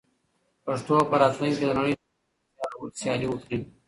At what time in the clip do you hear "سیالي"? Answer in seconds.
2.99-3.27